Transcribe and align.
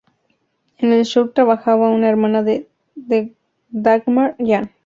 En 0.79 0.93
el 0.93 1.05
show 1.05 1.29
trabajaba 1.29 1.91
una 1.91 2.09
hermana 2.09 2.41
de 2.41 2.65
Dagmar, 3.69 4.35
Jean. 4.39 4.71